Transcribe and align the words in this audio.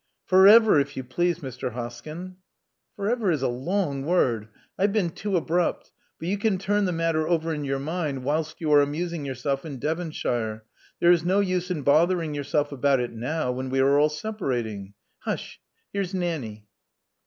'*For 0.25 0.47
ever, 0.47 0.79
if 0.79 0.97
you 0.97 1.03
please, 1.03 1.41
Mr. 1.41 1.73
Hoskyn." 1.73 2.37
For 2.95 3.07
ever 3.07 3.29
is 3.29 3.43
a 3.43 3.47
long 3.47 4.03
word. 4.03 4.47
I've 4.75 4.91
been 4.91 5.11
too 5.11 5.37
abrupt 5.37 5.91
But 6.17 6.27
you 6.27 6.39
can 6.39 6.57
turn 6.57 6.85
the 6.85 6.91
matter 6.91 7.27
over 7.27 7.53
in 7.53 7.63
your 7.63 7.77
mind 7.77 8.23
whilst 8.23 8.59
you 8.59 8.73
are 8.73 8.81
amusing 8.81 9.25
yourself 9.25 9.63
in 9.63 9.77
Devonshire. 9.77 10.63
There 10.99 11.11
is 11.11 11.23
no 11.23 11.39
use 11.39 11.69
in 11.69 11.83
bothering 11.83 12.33
yourself 12.33 12.71
about 12.71 12.99
it 12.99 13.11
now, 13.11 13.51
when 13.51 13.69
we 13.69 13.79
are 13.79 13.99
all 13.99 14.09
separating. 14.09 14.95
Hush. 15.19 15.59
Here's 15.93 16.15
Nanny." 16.15 16.65